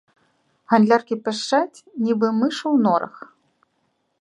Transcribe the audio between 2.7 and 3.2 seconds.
ў норах.